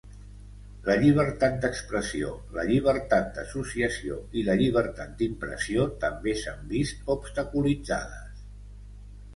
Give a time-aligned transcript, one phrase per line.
[0.85, 8.45] La llibertat d'expressió, la llibertat d'associació i la llibertat d'impressió també s'han vist obstaculitzades.